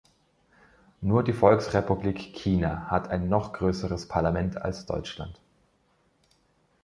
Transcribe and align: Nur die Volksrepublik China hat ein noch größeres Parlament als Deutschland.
Nur 1.01 1.21
die 1.23 1.31
Volksrepublik 1.31 2.17
China 2.33 2.87
hat 2.89 3.09
ein 3.09 3.29
noch 3.29 3.53
größeres 3.53 4.07
Parlament 4.07 4.57
als 4.59 4.87
Deutschland. 4.87 5.39